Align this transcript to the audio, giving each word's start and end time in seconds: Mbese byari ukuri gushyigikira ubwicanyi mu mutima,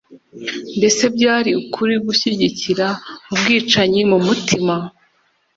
Mbese 0.77 1.03
byari 1.15 1.49
ukuri 1.61 1.95
gushyigikira 2.05 2.87
ubwicanyi 3.33 4.01
mu 4.11 4.17
mutima, 4.25 4.75